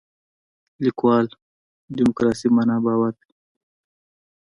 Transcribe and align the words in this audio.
لیکوال 0.83 1.25
دیموکراسي 1.97 2.47
معنا 2.55 2.77
باور 2.83 3.13
دی. 3.19 3.29